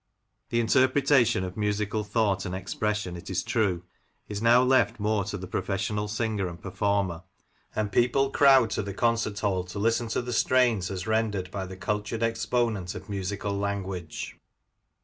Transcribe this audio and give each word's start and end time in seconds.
The 0.49 0.59
interpretation 0.59 1.43
of 1.43 1.55
musical 1.55 2.03
thought 2.03 2.43
and 2.43 2.55
expression, 2.55 3.15
it 3.15 3.29
is 3.29 3.43
true, 3.43 3.83
is 4.27 4.41
now 4.41 4.63
left 4.63 4.99
more 4.99 5.23
to 5.25 5.37
the 5.37 5.45
professional 5.45 6.07
singer 6.07 6.47
and 6.47 6.59
performer, 6.59 7.21
and 7.75 7.91
people 7.91 8.31
crowd 8.31 8.71
to 8.71 8.81
the 8.81 8.95
concert 8.95 9.39
hall 9.41 9.63
to 9.65 9.77
listen 9.77 10.07
to 10.07 10.23
the 10.23 10.33
strains 10.33 10.89
as 10.89 11.05
rendered 11.05 11.51
by 11.51 11.67
the 11.67 11.77
cultured 11.77 12.23
exponent 12.23 12.95
of 12.95 13.09
musical 13.09 13.55
language. 13.55 14.35